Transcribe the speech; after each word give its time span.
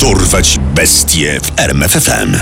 Dorwać 0.00 0.58
bestie 0.74 1.40
w 1.42 1.52
RMFFM. 1.60 2.36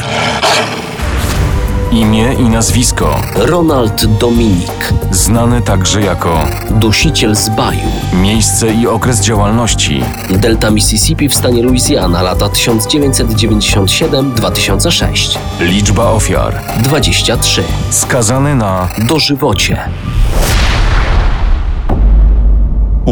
Imię 1.93 2.35
i 2.39 2.43
nazwisko. 2.43 3.21
Ronald 3.35 4.19
Dominik, 4.19 4.93
Znany 5.11 5.63
także 5.63 6.01
jako 6.01 6.45
dusiciel 6.71 7.37
z 7.37 7.49
Baju. 7.49 7.81
miejsce 8.13 8.75
i 8.75 8.87
okres 8.87 9.21
działalności. 9.21 10.03
Delta 10.31 10.71
Mississippi 10.71 11.29
w 11.29 11.35
stanie 11.35 11.63
Louisiana, 11.63 12.23
lata 12.23 12.47
1997-2006. 12.47 15.39
Liczba 15.61 16.11
ofiar. 16.11 16.61
23. 16.79 17.63
Skazany 17.91 18.55
na 18.55 18.89
Dożywocie. 18.99 19.79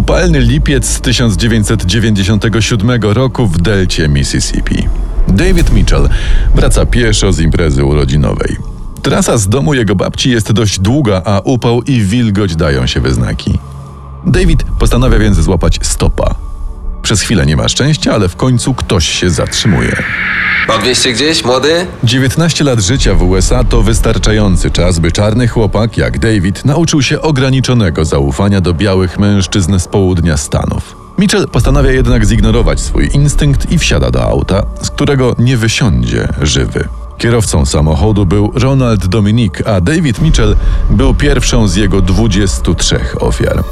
Upalny 0.04 0.40
lipiec 0.40 1.00
1997 1.00 3.02
roku 3.02 3.46
w 3.46 3.58
delcie 3.58 4.08
Mississippi. 4.08 4.88
David 5.28 5.72
Mitchell 5.72 6.08
wraca 6.54 6.86
pieszo 6.86 7.32
z 7.32 7.40
imprezy 7.40 7.84
urodzinowej. 7.84 8.56
Trasa 9.02 9.38
z 9.38 9.48
domu 9.48 9.74
jego 9.74 9.94
babci 9.94 10.30
jest 10.30 10.52
dość 10.52 10.80
długa, 10.80 11.22
a 11.24 11.40
upał 11.40 11.82
i 11.82 12.00
wilgoć 12.00 12.56
dają 12.56 12.86
się 12.86 13.00
we 13.00 13.12
znaki. 13.12 13.58
David 14.26 14.64
postanawia 14.78 15.18
więc 15.18 15.36
złapać 15.36 15.78
stopa. 15.82 16.34
Przez 17.02 17.20
chwilę 17.20 17.46
nie 17.46 17.56
ma 17.56 17.68
szczęścia, 17.68 18.14
ale 18.14 18.28
w 18.28 18.36
końcu 18.36 18.74
ktoś 18.74 19.08
się 19.08 19.30
zatrzymuje. 19.30 20.02
Odwieźcie 20.68 21.12
gdzieś, 21.12 21.44
młody? 21.44 21.86
19 22.04 22.64
lat 22.64 22.80
życia 22.80 23.14
w 23.14 23.22
USA 23.22 23.64
to 23.64 23.82
wystarczający 23.82 24.70
czas, 24.70 24.98
by 24.98 25.12
czarny 25.12 25.48
chłopak 25.48 25.98
jak 25.98 26.18
David 26.18 26.64
nauczył 26.64 27.02
się 27.02 27.20
ograniczonego 27.20 28.04
zaufania 28.04 28.60
do 28.60 28.74
białych 28.74 29.18
mężczyzn 29.18 29.78
z 29.78 29.88
południa 29.88 30.36
Stanów. 30.36 30.96
Mitchell 31.18 31.48
postanawia 31.48 31.90
jednak 31.90 32.26
zignorować 32.26 32.80
swój 32.80 33.10
instynkt 33.14 33.72
i 33.72 33.78
wsiada 33.78 34.10
do 34.10 34.22
auta, 34.22 34.62
z 34.82 34.90
którego 34.90 35.34
nie 35.38 35.56
wysiądzie 35.56 36.28
żywy. 36.42 36.88
Kierowcą 37.18 37.66
samochodu 37.66 38.26
był 38.26 38.52
Ronald 38.54 39.06
Dominik, 39.06 39.66
a 39.66 39.80
David 39.80 40.22
Mitchell 40.22 40.56
był 40.90 41.14
pierwszą 41.14 41.68
z 41.68 41.76
jego 41.76 42.00
23 42.00 43.00
ofiar. 43.20 43.64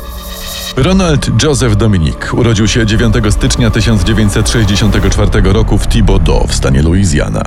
Ronald 0.76 1.42
Joseph 1.42 1.76
Dominik 1.76 2.34
urodził 2.34 2.68
się 2.68 2.86
9 2.86 3.14
stycznia 3.30 3.70
1964 3.70 5.52
roku 5.52 5.78
w 5.78 5.86
Thibodaux 5.86 6.52
w 6.52 6.54
stanie 6.54 6.82
Louisiana. 6.82 7.42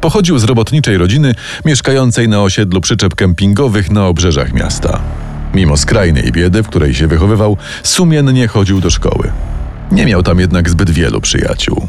Pochodził 0.00 0.38
z 0.38 0.44
robotniczej 0.44 0.98
rodziny 0.98 1.34
mieszkającej 1.64 2.28
na 2.28 2.42
osiedlu 2.42 2.80
przyczep 2.80 3.14
kempingowych 3.14 3.90
na 3.90 4.06
obrzeżach 4.06 4.52
miasta. 4.52 5.00
Mimo 5.54 5.76
skrajnej 5.76 6.32
biedy, 6.32 6.62
w 6.62 6.68
której 6.68 6.94
się 6.94 7.06
wychowywał, 7.06 7.56
sumiennie 7.82 8.48
chodził 8.48 8.80
do 8.80 8.90
szkoły. 8.90 9.32
Nie 9.92 10.06
miał 10.06 10.22
tam 10.22 10.40
jednak 10.40 10.70
zbyt 10.70 10.90
wielu 10.90 11.20
przyjaciół. 11.20 11.88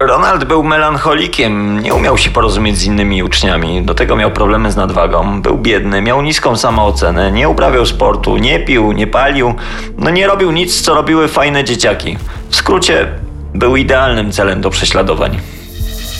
Ronald 0.00 0.44
był 0.44 0.62
melancholikiem, 0.62 1.82
nie 1.82 1.94
umiał 1.94 2.18
się 2.18 2.30
porozumieć 2.30 2.78
z 2.78 2.84
innymi 2.84 3.22
uczniami, 3.22 3.82
do 3.82 3.94
tego 3.94 4.16
miał 4.16 4.30
problemy 4.30 4.72
z 4.72 4.76
nadwagą, 4.76 5.42
był 5.42 5.58
biedny, 5.58 6.02
miał 6.02 6.22
niską 6.22 6.56
samoocenę, 6.56 7.32
nie 7.32 7.48
uprawiał 7.48 7.86
sportu, 7.86 8.36
nie 8.36 8.60
pił, 8.60 8.92
nie 8.92 9.06
palił, 9.06 9.54
no 9.98 10.10
nie 10.10 10.26
robił 10.26 10.50
nic, 10.52 10.80
co 10.80 10.94
robiły 10.94 11.28
fajne 11.28 11.64
dzieciaki. 11.64 12.16
W 12.50 12.56
skrócie, 12.56 13.08
był 13.54 13.76
idealnym 13.76 14.32
celem 14.32 14.60
do 14.60 14.70
prześladowań. 14.70 15.38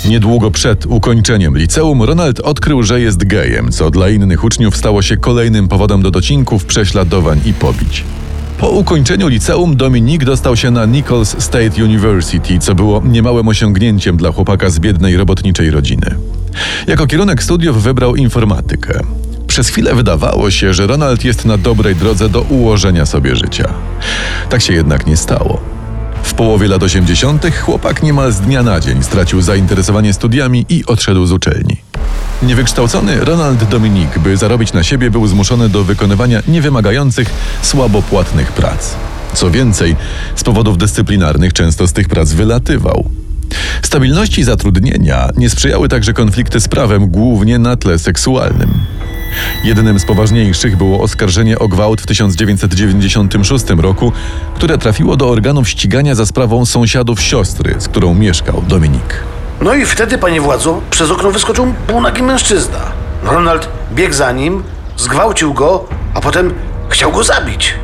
Niedługo 0.09 0.51
przed 0.51 0.87
ukończeniem 0.87 1.59
liceum 1.59 2.03
Ronald 2.03 2.41
odkrył, 2.41 2.83
że 2.83 3.01
jest 3.01 3.25
gejem, 3.25 3.73
co 3.73 3.91
dla 3.91 4.09
innych 4.09 4.45
uczniów 4.45 4.77
stało 4.77 5.03
się 5.03 5.17
kolejnym 5.17 5.69
powodem 5.69 6.03
do 6.03 6.11
docinków, 6.11 6.65
prześladowań 6.65 7.41
i 7.45 7.55
pobić. 7.55 8.05
Po 8.59 8.69
ukończeniu 8.69 9.29
liceum 9.29 9.77
Dominik 9.77 10.25
dostał 10.25 10.57
się 10.57 10.71
na 10.71 10.87
Nichols 10.87 11.37
State 11.39 11.85
University, 11.85 12.59
co 12.59 12.75
było 12.75 13.03
niemałym 13.05 13.49
osiągnięciem 13.49 14.17
dla 14.17 14.33
chłopaka 14.33 14.71
z 14.71 14.79
biednej 14.79 15.17
robotniczej 15.17 15.71
rodziny. 15.71 16.15
Jako 16.87 17.07
kierunek 17.07 17.43
studiów 17.43 17.83
wybrał 17.83 18.17
informatykę. 18.17 19.01
Przez 19.47 19.69
chwilę 19.69 19.95
wydawało 19.95 20.51
się, 20.51 20.75
że 20.75 20.87
Ronald 20.87 21.25
jest 21.25 21.45
na 21.45 21.59
dobrej 21.59 21.97
drodze 21.97 22.29
do 22.29 22.43
ułożenia 22.43 23.07
sobie 23.07 23.37
życia. 23.37 23.69
Tak 24.51 24.63
się 24.63 24.73
jednak 24.73 25.07
nie 25.07 25.17
stało. 25.17 25.61
W 26.23 26.35
połowie 26.35 26.69
lat 26.69 26.83
80. 26.83 27.47
chłopak 27.55 28.03
niemal 28.03 28.33
z 28.33 28.41
dnia 28.41 28.63
na 28.63 28.81
dzień 28.81 29.03
stracił 29.03 29.43
zainteresowanie 29.43 30.13
studiami 30.13 30.67
i 30.69 30.87
odszedł 30.87 31.27
z 31.27 31.33
uczelni. 31.33 31.86
Niewykształcony 32.43 33.25
Ronald 33.25 33.65
Dominik, 33.65 34.19
by 34.19 34.37
zarobić 34.37 34.73
na 34.73 34.83
siebie, 34.83 35.11
był 35.11 35.27
zmuszony 35.27 35.69
do 35.69 35.85
wykonywania 35.85 36.43
niewymagających, 36.49 37.31
słabo 37.63 38.03
płatnych 38.03 38.53
prac. 38.53 38.95
Co 39.35 39.51
więcej, 39.51 39.97
z 40.37 40.45
powodów 40.45 40.79
dyscyplinarnych 40.79 41.53
często 41.53 41.87
z 41.87 41.93
tych 41.93 42.09
prac 42.09 42.33
wylatywał. 42.33 43.11
Stabilności 43.83 44.45
zatrudnienia 44.45 45.29
nie 45.37 45.51
sprzyjały 45.51 45.89
także 45.89 46.13
konflikty 46.13 46.61
z 46.61 46.69
prawem, 46.69 47.11
głównie 47.11 47.59
na 47.59 47.77
tle 47.77 47.99
seksualnym. 47.99 48.71
Jednym 49.65 49.99
z 49.99 50.05
poważniejszych 50.05 50.77
było 50.77 51.01
oskarżenie 51.01 51.59
o 51.59 51.69
gwałt 51.69 52.01
w 52.01 52.07
1996 52.07 53.65
roku, 53.79 54.13
które 54.55 54.79
trafiło 54.79 55.17
do 55.17 55.29
organów 55.29 55.69
ścigania 55.69 56.15
za 56.15 56.27
sprawą 56.27 56.67
sąsiadów 56.67 57.23
siostry, 57.23 57.75
z 57.79 57.89
którą 57.89 58.15
mieszkał 58.15 58.63
Dominik. 58.69 59.36
No 59.61 59.75
i 59.75 59.87
wtedy, 59.87 60.19
panie 60.19 60.41
władzo, 60.41 60.81
przez 60.91 61.11
okno 61.11 61.31
wyskoczył 61.31 61.75
półnagi 61.87 62.23
mężczyzna. 62.23 62.79
Ronald 63.23 63.69
biegł 63.93 64.15
za 64.15 64.33
nim, 64.33 64.63
zgwałcił 64.97 65.55
go, 65.55 65.89
a 66.15 66.21
potem 66.21 66.55
chciał 66.89 67.13
go 67.13 67.25
zabić. 67.25 67.75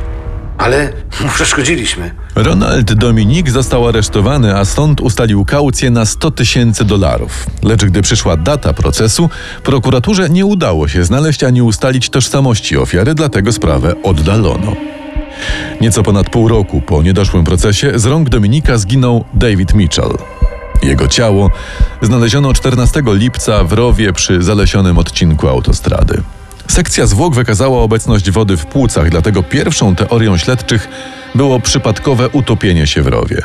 Ale 0.59 0.93
mu 1.21 1.29
przeszkodziliśmy. 1.29 2.11
Ronald 2.35 2.93
Dominik 2.93 3.51
został 3.51 3.89
aresztowany, 3.89 4.57
a 4.57 4.65
sąd 4.65 5.01
ustalił 5.01 5.45
kaucję 5.45 5.91
na 5.91 6.07
100 6.07 6.31
tysięcy 6.31 6.85
dolarów. 6.85 7.47
Lecz 7.63 7.85
gdy 7.85 8.03
przyszła 8.03 8.37
data 8.37 8.73
procesu, 8.73 9.31
prokuraturze 9.63 10.31
nie 10.31 10.47
udało 10.47 10.89
się 10.89 11.05
znaleźć 11.05 11.45
ani 11.45 11.63
ustalić 11.63 12.11
tożsamości 12.11 12.77
ofiary, 12.77 13.15
dlatego 13.15 13.53
sprawę 13.53 13.95
oddalono. 14.03 14.73
Nieco 15.81 16.03
ponad 16.03 16.31
pół 16.31 16.49
roku 16.49 16.81
po 16.81 17.03
niedoszłym 17.03 17.45
procesie 17.45 17.99
z 17.99 18.07
rąk 18.07 18.29
Dominika 18.29 18.79
zginął 18.79 19.25
David 19.35 19.75
Mitchell. 19.75 20.19
Jego 20.83 21.09
ciało 21.09 21.51
znaleziono 22.03 22.55
14 22.55 23.03
lipca 23.07 23.65
w 23.65 23.73
rowie 23.73 24.13
przy 24.13 24.43
zalesionym 24.43 24.99
odcinku 24.99 25.49
autostrady. 25.49 26.23
Sekcja 26.69 27.07
zwłok 27.07 27.35
wykazała 27.35 27.83
obecność 27.83 28.31
wody 28.31 28.57
w 28.57 28.67
płucach, 28.67 29.11
dlatego 29.11 29.43
pierwszą 29.43 29.97
teorią 29.97 30.37
śledczych 30.39 30.89
było 31.35 31.61
przypadkowe 31.61 32.29
utopienie 32.29 32.87
się 32.87 33.03
w 33.03 33.07
rowie. 33.07 33.43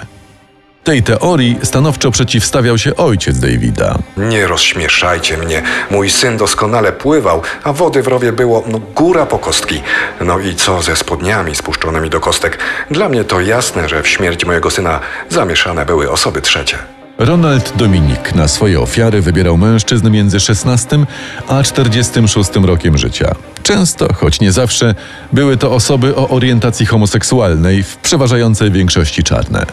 Tej 0.84 1.04
teorii 1.04 1.60
stanowczo 1.64 2.12
przeciwstawiał 2.12 2.78
się 2.78 2.96
ojciec 2.96 3.40
Davida. 3.40 3.98
Nie 4.18 4.48
rozśmieszajcie 4.48 5.38
mnie. 5.38 5.62
Mój 5.92 6.10
syn 6.10 6.38
doskonale 6.38 6.92
pływał, 6.92 7.42
a 7.64 7.74
wody 7.74 8.04
w 8.04 8.08
rowie 8.08 8.32
było 8.32 8.64
no, 8.68 8.80
góra 8.96 9.26
po 9.26 9.40
kostki. 9.40 9.82
No 10.22 10.40
i 10.40 10.56
co 10.56 10.82
ze 10.82 10.96
spodniami 10.96 11.56
spuszczonymi 11.56 12.10
do 12.10 12.20
kostek? 12.20 12.58
Dla 12.92 13.10
mnie 13.10 13.24
to 13.24 13.42
jasne, 13.42 13.90
że 13.90 14.04
w 14.04 14.08
śmierć 14.08 14.46
mojego 14.46 14.72
syna 14.72 15.00
zamieszane 15.30 15.86
były 15.86 16.12
osoby 16.12 16.42
trzecie. 16.42 16.97
Ronald 17.18 17.74
Dominik 17.78 18.36
na 18.36 18.48
swoje 18.48 18.80
ofiary 18.82 19.22
wybierał 19.22 19.58
mężczyzn 19.58 20.10
między 20.10 20.40
16 20.40 21.06
a 21.48 21.64
46 21.64 22.50
rokiem 22.64 22.98
życia. 22.98 23.36
Często, 23.64 24.14
choć 24.14 24.40
nie 24.40 24.52
zawsze, 24.52 24.96
były 25.34 25.58
to 25.58 25.74
osoby 25.74 26.16
o 26.16 26.30
orientacji 26.30 26.86
homoseksualnej, 26.86 27.84
w 27.84 27.98
przeważającej 27.98 28.72
większości 28.72 29.24
czarne. 29.24 29.66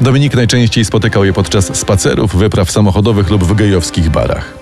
Dominik 0.00 0.34
najczęściej 0.34 0.84
spotykał 0.84 1.24
je 1.24 1.32
podczas 1.32 1.76
spacerów, 1.76 2.36
wypraw 2.36 2.70
samochodowych 2.70 3.30
lub 3.30 3.44
w 3.44 3.54
gejowskich 3.54 4.10
barach. 4.10 4.54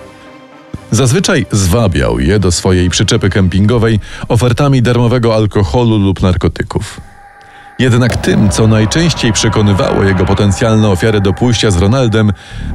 Zazwyczaj 0.91 1.45
zwabiał 1.51 2.19
je 2.19 2.39
do 2.39 2.51
swojej 2.51 2.89
przyczepy 2.89 3.29
kempingowej 3.29 3.99
ofertami 4.27 4.81
darmowego 4.81 5.35
alkoholu 5.35 5.97
lub 5.97 6.21
narkotyków. 6.21 7.01
Jednak 7.79 8.17
tym, 8.17 8.49
co 8.49 8.67
najczęściej 8.67 9.33
przekonywało 9.33 10.03
jego 10.03 10.25
potencjalne 10.25 10.89
ofiary 10.89 11.21
do 11.21 11.33
pójścia 11.33 11.71
z 11.71 11.77
Ronaldem, 11.77 12.31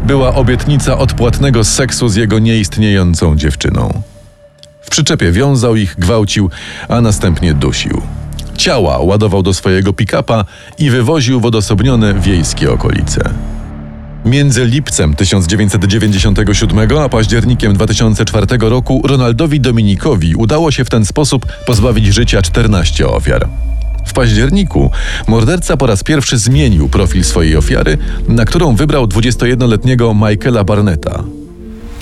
była 0.07 0.35
obietnica 0.35 0.99
odpłatnego 0.99 1.65
seksu 1.65 2.09
z 2.09 2.17
jego 2.17 2.39
nieistniejącą 2.39 3.37
dziewczyną. 3.37 4.03
W 4.81 4.91
przyczepie 4.91 5.33
wiązał 5.33 5.77
ich, 5.77 5.97
gwałcił, 5.99 6.51
a 6.89 7.01
następnie 7.01 7.55
dusił. 7.55 8.03
Ciała 8.57 8.99
ładował 8.99 9.43
do 9.43 9.55
swojego 9.55 9.93
pick-upa 9.93 10.45
i 10.79 10.91
wywoził 10.91 11.41
w 11.41 11.47
odosobnione 11.47 12.15
wiejskie 12.15 12.73
okolice. 12.73 13.31
Między 14.25 14.65
lipcem 14.65 15.15
1997 15.15 16.99
a 16.99 17.09
październikiem 17.09 17.75
2004 17.75 18.47
roku 18.61 19.03
Ronaldowi 19.05 19.61
Dominikowi 19.61 20.35
udało 20.35 20.71
się 20.71 20.85
w 20.85 20.91
ten 20.91 21.05
sposób 21.05 21.47
pozbawić 21.67 22.07
życia 22.07 22.43
14 22.43 23.09
ofiar. 23.09 23.49
W 24.11 24.12
październiku 24.12 24.91
morderca 25.27 25.77
po 25.77 25.87
raz 25.87 26.05
pierwszy 26.05 26.39
zmienił 26.39 26.89
profil 26.89 27.25
swojej 27.25 27.57
ofiary, 27.57 27.99
na 28.29 28.45
którą 28.45 28.77
wybrał 28.77 29.05
21-letniego 29.05 30.15
Michaela 30.15 30.65
Barnetta. 30.65 31.23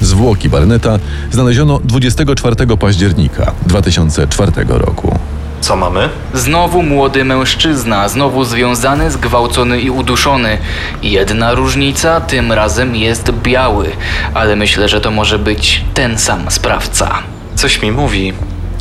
Zwłoki 0.01 0.49
Barnetta 0.49 0.99
znaleziono 1.31 1.81
24 1.85 2.77
października 2.77 3.53
2004 3.67 4.53
roku. 4.69 5.19
Co 5.61 5.77
mamy? 5.77 6.09
Znowu 6.35 6.83
młody 6.83 7.25
mężczyzna, 7.25 8.09
znowu 8.09 8.45
związany, 8.45 9.11
zgwałcony 9.11 9.81
i 9.81 9.91
uduszony. 9.91 10.59
Jedna 11.03 11.55
różnica, 11.55 12.21
tym 12.21 12.53
razem 12.53 12.97
jest 12.97 13.33
biały, 13.33 13.91
ale 14.35 14.57
myślę, 14.57 14.89
że 14.89 15.01
to 15.01 15.11
może 15.11 15.39
być 15.39 15.85
ten 15.95 16.19
sam 16.19 16.51
sprawca. 16.51 17.19
Coś 17.55 17.83
mi 17.83 17.93
mówi, 17.93 18.33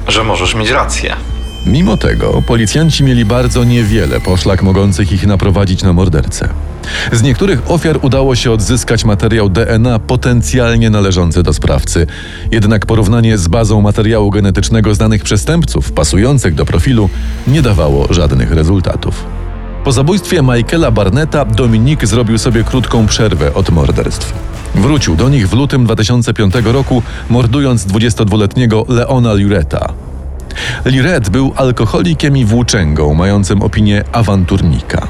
że 0.08 0.24
możesz 0.24 0.56
mieć 0.56 0.70
rację. 0.70 1.16
Mimo 1.68 1.98
tego 1.98 2.42
policjanci 2.42 3.04
mieli 3.04 3.26
bardzo 3.26 3.64
niewiele 3.64 4.22
poszlak 4.22 4.64
mogących 4.64 5.12
ich 5.12 5.28
naprowadzić 5.28 5.84
na 5.84 5.94
mordercę. 5.94 6.50
Z 7.12 7.22
niektórych 7.22 7.72
ofiar 7.72 8.00
udało 8.02 8.36
się 8.36 8.52
odzyskać 8.52 9.06
materiał 9.06 9.50
DNA 9.50 10.00
potencjalnie 10.00 10.90
należący 10.90 11.44
do 11.44 11.54
sprawcy. 11.54 12.08
Jednak 12.52 12.86
porównanie 12.86 13.38
z 13.38 13.48
bazą 13.48 13.82
materiału 13.82 14.32
genetycznego 14.32 14.96
znanych 14.96 15.24
przestępców 15.24 15.92
pasujących 15.92 16.56
do 16.56 16.66
profilu 16.66 17.10
nie 17.48 17.62
dawało 17.62 18.14
żadnych 18.14 18.52
rezultatów. 18.52 19.26
Po 19.84 19.92
zabójstwie 19.92 20.42
Michaela 20.42 20.92
Barnetta 20.92 21.46
Dominik 21.46 22.08
zrobił 22.08 22.38
sobie 22.38 22.64
krótką 22.64 23.08
przerwę 23.08 23.54
od 23.54 23.70
morderstw. 23.70 24.34
Wrócił 24.76 25.16
do 25.16 25.30
nich 25.30 25.50
w 25.50 25.54
lutym 25.54 25.86
2005 25.86 26.54
roku, 26.66 27.04
mordując 27.30 27.86
22-letniego 27.86 28.86
Leona 28.88 29.34
Lureta. 29.34 30.07
Liret 30.86 31.30
był 31.30 31.54
alkoholikiem 31.56 32.38
i 32.38 32.46
włóczęgą, 32.46 33.14
mającym 33.14 33.62
opinię 33.62 34.04
awanturnika. 34.12 35.08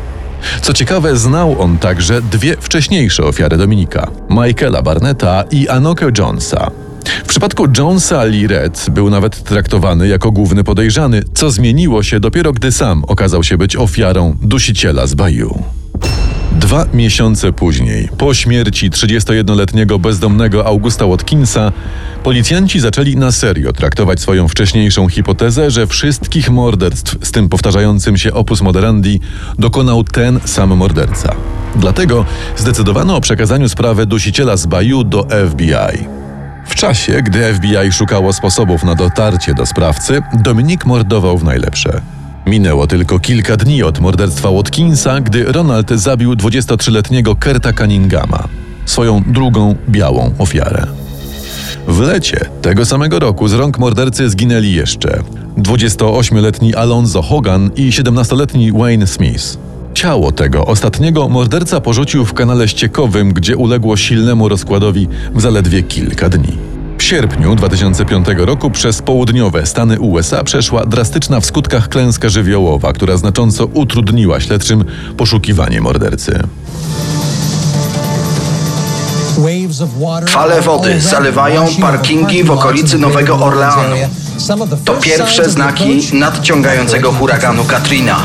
Co 0.62 0.74
ciekawe, 0.74 1.18
znał 1.18 1.62
on 1.62 1.78
także 1.78 2.22
dwie 2.22 2.58
wcześniejsze 2.60 3.24
ofiary 3.24 3.58
Dominika: 3.58 4.08
Michaela 4.30 4.82
Barnetta 4.82 5.44
i 5.52 5.70
Anoke 5.70 6.12
Jonesa. 6.18 6.72
W 7.26 7.28
przypadku 7.28 7.68
Jonesa 7.78 8.26
Liret 8.26 8.86
był 8.92 9.10
nawet 9.10 9.44
traktowany 9.44 10.08
jako 10.08 10.32
główny 10.32 10.64
podejrzany, 10.64 11.24
co 11.34 11.52
zmieniło 11.52 12.04
się 12.04 12.20
dopiero 12.20 12.54
gdy 12.54 12.72
sam 12.72 13.04
okazał 13.08 13.44
się 13.44 13.58
być 13.58 13.76
ofiarą 13.76 14.38
dusiciela 14.42 15.08
z 15.08 15.14
Bayou. 15.14 15.64
Dwa 16.52 16.86
miesiące 16.94 17.54
później, 17.54 18.10
po 18.18 18.34
śmierci 18.34 18.92
31-letniego 18.92 20.00
bezdomnego 20.00 20.66
Augusta 20.66 21.06
Watkinsa, 21.06 21.72
policjanci 22.24 22.80
zaczęli 22.80 23.16
na 23.16 23.32
serio 23.32 23.74
traktować 23.74 24.20
swoją 24.20 24.48
wcześniejszą 24.48 25.10
hipotezę, 25.10 25.72
że 25.72 25.88
wszystkich 25.88 26.50
morderstw 26.50 27.28
z 27.28 27.32
tym 27.32 27.50
powtarzającym 27.50 28.18
się 28.18 28.34
opus 28.34 28.62
moderandi 28.62 29.20
dokonał 29.60 30.04
ten 30.04 30.40
sam 30.46 30.78
morderca. 30.78 31.36
Dlatego 31.76 32.26
zdecydowano 32.58 33.16
o 33.16 33.22
przekazaniu 33.22 33.70
sprawy 33.70 34.06
dusiciela 34.06 34.58
z 34.58 34.66
Bayou 34.66 35.04
do 35.04 35.28
FBI. 35.50 36.08
W 36.68 36.76
czasie, 36.76 37.22
gdy 37.22 37.54
FBI 37.54 37.92
szukało 37.92 38.34
sposobów 38.34 38.84
na 38.84 38.96
dotarcie 38.96 39.54
do 39.54 39.66
sprawcy, 39.66 40.22
Dominik 40.34 40.86
mordował 40.86 41.38
w 41.38 41.44
najlepsze. 41.44 42.02
Minęło 42.48 42.88
tylko 42.88 43.20
kilka 43.20 43.58
dni 43.58 43.84
od 43.84 44.00
morderstwa 44.00 44.52
Watkinsa, 44.52 45.22
gdy 45.22 45.44
Ronald 45.44 45.90
zabił 45.92 46.34
23-letniego 46.34 47.36
Kerta 47.36 47.74
Cunninghama, 47.74 48.48
swoją 48.86 49.24
drugą 49.28 49.76
białą 49.90 50.32
ofiarę. 50.38 50.88
W 51.88 52.00
lecie 52.00 52.46
tego 52.62 52.86
samego 52.86 53.20
roku 53.20 53.48
z 53.48 53.54
rąk 53.54 53.80
mordercy 53.80 54.30
zginęli 54.30 54.72
jeszcze 54.72 55.24
28-letni 55.58 56.76
Alonzo 56.76 57.22
Hogan 57.22 57.70
i 57.76 57.90
17-letni 57.90 58.72
Wayne 58.72 59.08
Smith. 59.08 59.58
Ciało 59.94 60.32
tego 60.32 60.66
ostatniego 60.66 61.30
morderca 61.30 61.82
porzucił 61.82 62.26
w 62.26 62.34
kanale 62.34 62.68
ściekowym, 62.68 63.34
gdzie 63.34 63.58
uległo 63.58 63.98
silnemu 63.98 64.50
rozkładowi 64.50 65.08
w 65.34 65.42
zaledwie 65.42 65.84
kilka 65.84 66.30
dni. 66.30 66.67
W 67.08 67.10
sierpniu 67.10 67.56
2005 67.56 68.28
roku 68.38 68.72
przez 68.72 69.02
południowe 69.02 69.66
Stany 69.66 70.00
USA 70.00 70.44
przeszła 70.44 70.86
drastyczna 70.86 71.40
w 71.40 71.46
skutkach 71.46 71.90
klęska 71.90 72.30
żywiołowa, 72.30 72.94
która 72.94 73.18
znacząco 73.18 73.66
utrudniła 73.66 74.40
śledczym 74.40 74.86
poszukiwanie 75.18 75.82
mordercy. 75.82 76.40
Fale 80.28 80.62
wody 80.62 81.02
zalewają 81.02 81.66
parkingi 81.82 82.44
w 82.44 82.52
okolicy 82.52 82.98
Nowego 82.98 83.36
Orleanu. 83.36 83.96
To 84.86 84.94
pierwsze 84.94 85.50
znaki 85.50 86.02
nadciągającego 86.14 87.12
huraganu 87.12 87.64
Katrina. 87.64 88.18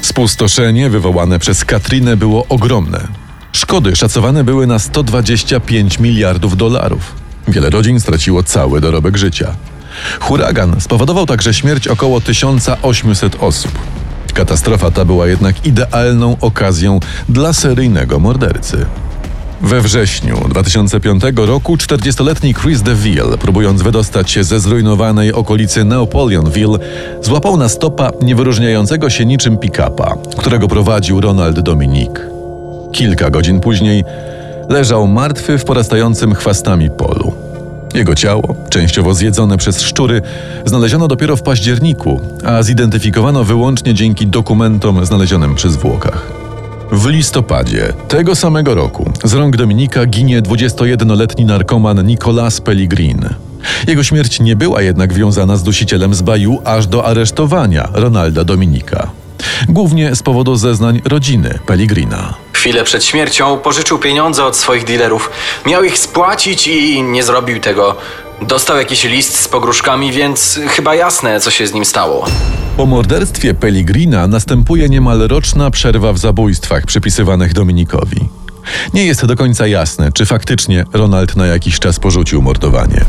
Spustoszenie 0.00 0.90
wywołane 0.90 1.38
przez 1.38 1.64
Katrinę 1.64 2.16
było 2.16 2.46
ogromne. 2.48 3.08
Szkody 3.52 3.96
szacowane 3.96 4.44
były 4.44 4.66
na 4.66 4.78
125 4.78 5.98
miliardów 5.98 6.56
dolarów. 6.56 7.21
Wiele 7.48 7.70
rodzin 7.70 8.00
straciło 8.00 8.42
cały 8.42 8.80
dorobek 8.80 9.16
życia. 9.16 9.54
Huragan 10.20 10.80
spowodował 10.80 11.26
także 11.26 11.54
śmierć 11.54 11.88
około 11.88 12.20
1800 12.20 13.36
osób. 13.40 13.72
Katastrofa 14.34 14.90
ta 14.90 15.04
była 15.04 15.26
jednak 15.26 15.66
idealną 15.66 16.36
okazją 16.40 17.00
dla 17.28 17.52
seryjnego 17.52 18.18
mordercy. 18.18 18.86
We 19.62 19.80
wrześniu 19.80 20.48
2005 20.48 21.22
roku 21.36 21.76
40-letni 21.76 22.54
Chris 22.54 22.82
DeVille, 22.82 23.38
próbując 23.38 23.82
wydostać 23.82 24.30
się 24.30 24.44
ze 24.44 24.60
zrujnowanej 24.60 25.32
okolicy 25.32 25.84
Napoleonville, 25.84 26.78
złapał 27.22 27.56
na 27.56 27.68
stopa 27.68 28.10
niewyróżniającego 28.22 29.10
się 29.10 29.26
niczym 29.26 29.58
pick-upa, 29.58 30.16
którego 30.38 30.68
prowadził 30.68 31.20
Ronald 31.20 31.60
Dominik. 31.60 32.20
Kilka 32.92 33.30
godzin 33.30 33.60
później 33.60 34.04
leżał 34.72 35.08
martwy 35.08 35.58
w 35.58 35.64
porastającym 35.64 36.34
chwastami 36.34 36.90
polu. 36.90 37.32
Jego 37.94 38.14
ciało, 38.14 38.54
częściowo 38.70 39.14
zjedzone 39.14 39.56
przez 39.56 39.80
szczury, 39.80 40.22
znaleziono 40.64 41.08
dopiero 41.08 41.36
w 41.36 41.42
październiku, 41.42 42.20
a 42.44 42.62
zidentyfikowano 42.62 43.44
wyłącznie 43.44 43.94
dzięki 43.94 44.26
dokumentom 44.26 45.06
znalezionym 45.06 45.54
przy 45.54 45.70
zwłokach. 45.70 46.26
W 46.92 47.06
listopadzie 47.06 47.92
tego 48.08 48.34
samego 48.34 48.74
roku 48.74 49.10
z 49.24 49.34
rąk 49.34 49.56
Dominika 49.56 50.06
ginie 50.06 50.42
21-letni 50.42 51.44
narkoman 51.44 52.06
Nicolas 52.06 52.60
Pellegrin. 52.60 53.28
Jego 53.86 54.02
śmierć 54.02 54.40
nie 54.40 54.56
była 54.56 54.82
jednak 54.82 55.12
wiązana 55.12 55.56
z 55.56 55.62
dusicielem 55.62 56.14
z 56.14 56.22
Baju 56.22 56.58
aż 56.64 56.86
do 56.86 57.04
aresztowania 57.04 57.88
Ronalda 57.94 58.44
Dominika. 58.44 59.10
Głównie 59.68 60.14
z 60.14 60.22
powodu 60.22 60.56
zeznań 60.56 61.00
rodziny 61.04 61.58
Pellegrina. 61.66 62.34
Chwilę 62.62 62.84
przed 62.84 63.04
śmiercią 63.04 63.58
pożyczył 63.58 63.98
pieniądze 63.98 64.44
od 64.44 64.56
swoich 64.56 64.84
dealerów. 64.84 65.30
Miał 65.66 65.84
ich 65.84 65.98
spłacić 65.98 66.66
i 66.66 67.02
nie 67.02 67.22
zrobił 67.22 67.60
tego. 67.60 67.96
Dostał 68.42 68.76
jakiś 68.76 69.04
list 69.04 69.38
z 69.38 69.48
pogróżkami, 69.48 70.12
więc 70.12 70.60
chyba 70.68 70.94
jasne, 70.94 71.40
co 71.40 71.50
się 71.50 71.66
z 71.66 71.72
nim 71.72 71.84
stało. 71.84 72.26
Po 72.76 72.86
morderstwie 72.86 73.54
Pellegrina 73.54 74.26
następuje 74.26 74.88
niemal 74.88 75.28
roczna 75.28 75.70
przerwa 75.70 76.12
w 76.12 76.18
zabójstwach 76.18 76.86
przypisywanych 76.86 77.52
Dominikowi. 77.52 78.28
Nie 78.94 79.06
jest 79.06 79.26
do 79.26 79.36
końca 79.36 79.66
jasne, 79.66 80.12
czy 80.12 80.26
faktycznie 80.26 80.84
Ronald 80.92 81.36
na 81.36 81.46
jakiś 81.46 81.78
czas 81.78 82.00
porzucił 82.00 82.42
mordowanie. 82.42 83.04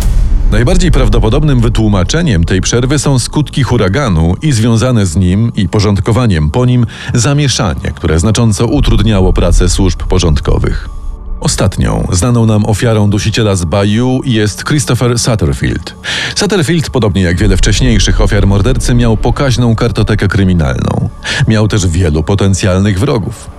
Najbardziej 0.54 0.92
prawdopodobnym 0.92 1.60
wytłumaczeniem 1.60 2.44
tej 2.44 2.62
przerwy 2.62 3.00
są 3.00 3.20
skutki 3.20 3.64
huraganu 3.64 4.36
i 4.42 4.52
związane 4.52 5.06
z 5.06 5.16
nim 5.16 5.52
i 5.56 5.70
porządkowaniem 5.70 6.50
po 6.50 6.66
nim 6.66 6.86
zamieszanie, 7.14 7.92
które 7.96 8.20
znacząco 8.20 8.66
utrudniało 8.68 9.34
pracę 9.34 9.70
służb 9.70 10.04
porządkowych. 10.04 10.90
Ostatnią, 11.40 12.08
znaną 12.12 12.46
nam 12.46 12.66
ofiarą 12.66 13.10
dusiciela 13.10 13.56
z 13.56 13.66
Bayou 13.66 14.22
jest 14.26 14.64
Christopher 14.64 15.20
Satterfield. 15.20 15.96
Satterfield, 16.36 16.90
podobnie 16.90 17.22
jak 17.22 17.38
wiele 17.38 17.58
wcześniejszych 17.58 18.22
ofiar 18.22 18.48
mordercy, 18.48 18.94
miał 18.94 19.18
pokaźną 19.18 19.76
kartotekę 19.76 20.28
kryminalną. 20.28 21.10
Miał 21.48 21.68
też 21.68 21.88
wielu 21.88 22.24
potencjalnych 22.24 23.00
wrogów. 23.00 23.50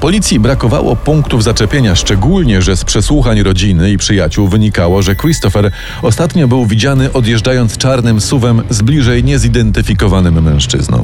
Policji 0.00 0.40
brakowało 0.40 0.96
punktów 0.96 1.44
zaczepienia, 1.44 1.94
szczególnie, 1.94 2.62
że 2.62 2.76
z 2.76 2.84
przesłuchań 2.84 3.42
rodziny 3.42 3.90
i 3.90 3.98
przyjaciół 3.98 4.48
wynikało, 4.48 5.02
że 5.02 5.16
Christopher 5.16 5.70
ostatnio 6.02 6.48
był 6.48 6.66
widziany 6.66 7.12
odjeżdżając 7.12 7.76
czarnym 7.76 8.20
suwem 8.20 8.62
z 8.70 8.82
bliżej 8.82 9.24
niezidentyfikowanym 9.24 10.42
mężczyzną. 10.42 11.02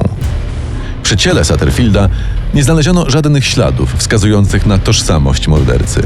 Przy 1.03 1.17
ciele 1.17 1.45
Satterfielda 1.45 2.09
nie 2.53 2.63
znaleziono 2.63 3.09
żadnych 3.09 3.45
śladów 3.45 3.95
wskazujących 3.97 4.65
na 4.65 4.77
tożsamość 4.77 5.47
mordercy. 5.47 6.01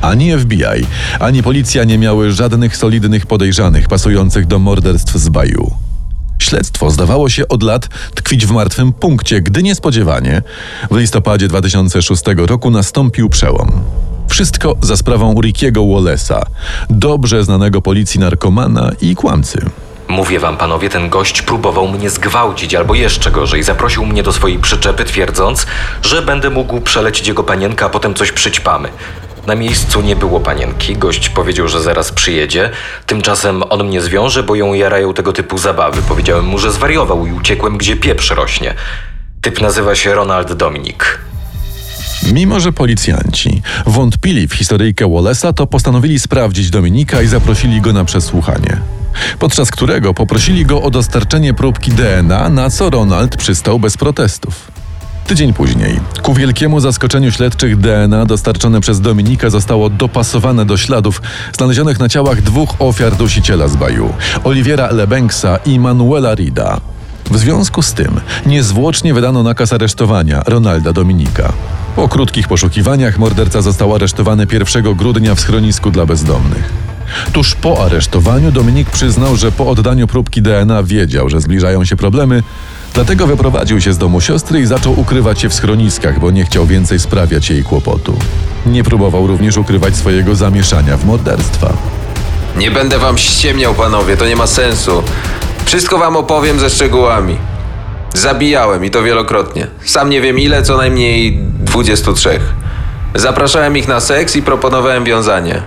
Ani 0.00 0.38
FBI, 0.38 0.86
ani 1.20 1.42
policja 1.42 1.84
nie 1.84 1.98
miały 1.98 2.32
żadnych 2.32 2.76
solidnych 2.76 3.26
podejrzanych 3.26 3.88
pasujących 3.88 4.46
do 4.46 4.58
morderstw 4.58 5.14
z 5.14 5.28
Bayou. 5.28 5.83
Śledztwo 6.54 6.90
zdawało 6.90 7.28
się 7.28 7.48
od 7.48 7.62
lat 7.62 7.88
tkwić 8.14 8.46
w 8.46 8.50
martwym 8.50 8.92
punkcie, 8.92 9.40
gdy 9.40 9.62
niespodziewanie 9.62 10.42
w 10.90 10.96
listopadzie 10.96 11.48
2006 11.48 12.22
roku 12.36 12.70
nastąpił 12.70 13.28
przełom. 13.28 13.72
Wszystko 14.28 14.76
za 14.80 14.96
sprawą 14.96 15.40
Rickiego 15.40 15.80
Wallace'a, 15.80 16.42
dobrze 16.90 17.44
znanego 17.44 17.82
policji 17.82 18.20
narkomana 18.20 18.90
i 19.00 19.14
kłamcy. 19.14 19.58
Mówię 20.08 20.40
wam, 20.40 20.56
panowie, 20.56 20.90
ten 20.90 21.08
gość 21.08 21.42
próbował 21.42 21.88
mnie 21.88 22.10
zgwałcić, 22.10 22.74
albo 22.74 22.94
jeszcze 22.94 23.30
gorzej, 23.30 23.62
zaprosił 23.62 24.06
mnie 24.06 24.22
do 24.22 24.32
swojej 24.32 24.58
przyczepy, 24.58 25.04
twierdząc, 25.04 25.66
że 26.02 26.22
będę 26.22 26.50
mógł 26.50 26.80
przelecić 26.80 27.28
jego 27.28 27.44
panienkę, 27.44 27.84
a 27.84 27.88
potem 27.88 28.14
coś 28.14 28.32
przyćpamy. 28.32 28.88
Na 29.46 29.54
miejscu 29.54 30.00
nie 30.00 30.16
było 30.16 30.40
panienki. 30.40 30.96
Gość 30.96 31.28
powiedział, 31.28 31.68
że 31.68 31.82
zaraz 31.82 32.12
przyjedzie. 32.12 32.70
Tymczasem 33.06 33.62
on 33.70 33.86
mnie 33.86 34.00
zwiąże, 34.00 34.42
bo 34.42 34.54
ją 34.54 34.74
jarają 34.74 35.14
tego 35.14 35.32
typu 35.32 35.58
zabawy. 35.58 36.02
Powiedziałem 36.02 36.44
mu, 36.44 36.58
że 36.58 36.72
zwariował 36.72 37.26
i 37.26 37.32
uciekłem, 37.32 37.78
gdzie 37.78 37.96
pieprz 37.96 38.30
rośnie. 38.30 38.74
Typ 39.40 39.60
nazywa 39.60 39.94
się 39.94 40.14
Ronald 40.14 40.52
Dominik. 40.52 41.18
Mimo, 42.32 42.60
że 42.60 42.72
policjanci 42.72 43.62
wątpili 43.86 44.48
w 44.48 44.54
historyjkę 44.54 45.04
Wallace'a, 45.04 45.54
to 45.54 45.66
postanowili 45.66 46.18
sprawdzić 46.18 46.70
Dominika 46.70 47.22
i 47.22 47.26
zaprosili 47.26 47.80
go 47.80 47.92
na 47.92 48.04
przesłuchanie. 48.04 48.80
Podczas 49.38 49.70
którego 49.70 50.14
poprosili 50.14 50.66
go 50.66 50.82
o 50.82 50.90
dostarczenie 50.90 51.54
próbki 51.54 51.92
DNA, 51.92 52.48
na 52.48 52.70
co 52.70 52.90
Ronald 52.90 53.36
przystał 53.36 53.78
bez 53.78 53.96
protestów. 53.96 54.73
Tydzień 55.26 55.52
później, 55.52 56.00
ku 56.22 56.34
wielkiemu 56.34 56.80
zaskoczeniu 56.80 57.32
śledczych, 57.32 57.76
DNA 57.76 58.26
dostarczone 58.26 58.80
przez 58.80 59.00
Dominika 59.00 59.50
zostało 59.50 59.90
dopasowane 59.90 60.64
do 60.66 60.76
śladów 60.76 61.22
znalezionych 61.52 61.98
na 61.98 62.08
ciałach 62.08 62.42
dwóch 62.42 62.74
ofiar 62.78 63.16
dusiciela 63.16 63.68
z 63.68 63.76
Baju 63.76 64.12
Oliviera 64.44 64.90
Lebenksa 64.90 65.56
i 65.56 65.78
Manuela 65.78 66.34
Rida. 66.34 66.80
W 67.30 67.38
związku 67.38 67.82
z 67.82 67.92
tym 67.92 68.20
niezwłocznie 68.46 69.14
wydano 69.14 69.42
nakaz 69.42 69.72
aresztowania 69.72 70.42
Ronalda 70.46 70.92
Dominika. 70.92 71.52
Po 71.96 72.08
krótkich 72.08 72.48
poszukiwaniach 72.48 73.18
morderca 73.18 73.62
został 73.62 73.94
aresztowany 73.94 74.46
1 74.52 74.94
grudnia 74.94 75.34
w 75.34 75.40
schronisku 75.40 75.90
dla 75.90 76.06
bezdomnych. 76.06 76.72
Tuż 77.32 77.54
po 77.54 77.84
aresztowaniu 77.84 78.52
Dominik 78.52 78.90
przyznał, 78.90 79.36
że 79.36 79.52
po 79.52 79.66
oddaniu 79.66 80.06
próbki 80.06 80.42
DNA 80.42 80.82
wiedział, 80.82 81.28
że 81.28 81.40
zbliżają 81.40 81.84
się 81.84 81.96
problemy, 81.96 82.42
dlatego 82.94 83.26
wyprowadził 83.26 83.80
się 83.80 83.92
z 83.92 83.98
domu 83.98 84.20
siostry 84.20 84.60
i 84.60 84.66
zaczął 84.66 85.00
ukrywać 85.00 85.40
się 85.40 85.48
w 85.48 85.54
schroniskach, 85.54 86.20
bo 86.20 86.30
nie 86.30 86.44
chciał 86.44 86.66
więcej 86.66 86.98
sprawiać 86.98 87.50
jej 87.50 87.62
kłopotu. 87.62 88.18
Nie 88.66 88.84
próbował 88.84 89.26
również 89.26 89.56
ukrywać 89.56 89.96
swojego 89.96 90.34
zamieszania 90.34 90.96
w 90.96 91.04
morderstwa. 91.04 91.72
Nie 92.56 92.70
będę 92.70 92.98
wam 92.98 93.18
ściemniał, 93.18 93.74
panowie, 93.74 94.16
to 94.16 94.26
nie 94.26 94.36
ma 94.36 94.46
sensu. 94.46 95.02
Wszystko 95.64 95.98
wam 95.98 96.16
opowiem 96.16 96.58
ze 96.58 96.70
szczegółami. 96.70 97.36
Zabijałem 98.14 98.84
i 98.84 98.90
to 98.90 99.02
wielokrotnie. 99.02 99.66
Sam 99.84 100.10
nie 100.10 100.20
wiem 100.20 100.38
ile, 100.38 100.62
co 100.62 100.76
najmniej 100.76 101.38
23. 101.60 102.40
Zapraszałem 103.14 103.76
ich 103.76 103.88
na 103.88 104.00
seks 104.00 104.36
i 104.36 104.42
proponowałem 104.42 105.04
wiązanie. 105.04 105.62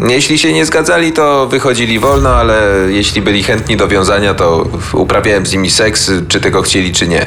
Jeśli 0.00 0.38
się 0.38 0.52
nie 0.52 0.66
zgadzali, 0.66 1.12
to 1.12 1.46
wychodzili 1.46 1.98
wolno, 1.98 2.28
ale 2.28 2.72
jeśli 2.88 3.22
byli 3.22 3.42
chętni 3.42 3.76
do 3.76 3.88
wiązania, 3.88 4.34
to 4.34 4.68
uprawiałem 4.92 5.46
z 5.46 5.52
nimi 5.52 5.70
seks, 5.70 6.10
czy 6.28 6.40
tego 6.40 6.62
chcieli, 6.62 6.92
czy 6.92 7.08
nie. 7.08 7.26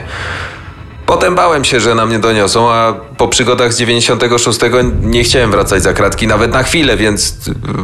Potem 1.05 1.35
bałem 1.35 1.65
się, 1.65 1.79
że 1.79 1.95
na 1.95 2.05
mnie 2.05 2.19
doniosą, 2.19 2.71
a 2.71 2.93
po 3.17 3.27
przygodach 3.27 3.73
z 3.73 3.77
96 3.77 4.59
nie 5.01 5.23
chciałem 5.23 5.51
wracać 5.51 5.83
za 5.83 5.93
kratki 5.93 6.27
nawet 6.27 6.51
na 6.51 6.63
chwilę, 6.63 6.97
więc 6.97 7.37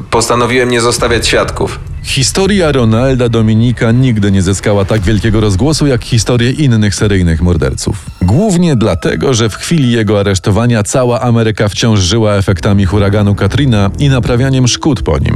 postanowiłem 0.10 0.70
nie 0.70 0.82
zostawiać 0.82 1.27
świadków. 1.27 1.80
Historia 2.05 2.71
Ronalda 2.71 3.29
Dominika 3.29 3.91
nigdy 3.91 4.31
nie 4.31 4.41
zyskała 4.41 4.85
tak 4.85 5.01
wielkiego 5.01 5.41
rozgłosu 5.41 5.88
jak 5.88 6.03
historie 6.03 6.51
innych 6.51 6.95
seryjnych 6.95 7.41
morderców. 7.41 8.05
Głównie 8.21 8.75
dlatego, 8.75 9.33
że 9.33 9.50
w 9.50 9.55
chwili 9.55 9.91
jego 9.91 10.19
aresztowania 10.19 10.83
cała 10.83 11.21
Ameryka 11.21 11.67
wciąż 11.69 12.00
żyła 12.00 12.33
efektami 12.33 12.85
huraganu 12.85 13.35
Katrina 13.35 13.91
i 14.00 14.09
naprawianiem 14.09 14.67
szkód 14.67 15.01
po 15.01 15.17
nim. 15.19 15.35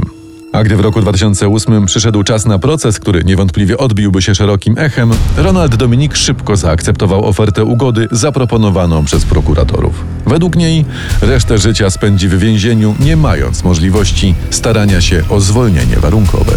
A 0.52 0.62
gdy 0.62 0.76
w 0.76 0.80
roku 0.80 1.00
2008 1.00 1.86
przyszedł 1.86 2.22
czas 2.22 2.46
na 2.46 2.58
proces, 2.58 2.98
który 2.98 3.24
niewątpliwie 3.24 3.78
odbiłby 3.78 4.22
się 4.22 4.34
szerokim 4.34 4.74
echem, 4.78 5.10
Ronald 5.36 5.76
Dominik 5.76 6.16
szybko 6.16 6.56
zaakceptował 6.56 7.24
ofertę 7.24 7.64
ugody 7.64 8.08
zaproponowaną 8.10 9.04
przez 9.04 9.24
prokuratorów. 9.24 10.04
Według 10.30 10.56
niej 10.56 10.84
resztę 11.22 11.58
życia 11.58 11.90
spędzi 11.90 12.28
w 12.28 12.38
więzieniu, 12.38 12.94
nie 13.00 13.16
mając 13.16 13.64
możliwości 13.64 14.34
starania 14.50 15.00
się 15.00 15.22
o 15.30 15.40
zwolnienie 15.40 15.96
warunkowe. 15.96 16.52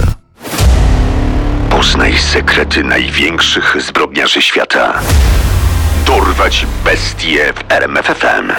Poznaj 1.70 2.18
sekrety 2.18 2.84
największych 2.84 3.76
zbrodniarzy 3.80 4.42
świata. 4.42 5.00
Dorwać 6.06 6.66
bestie 6.86 7.54
w 7.54 7.72
RMFFM. 7.72 8.52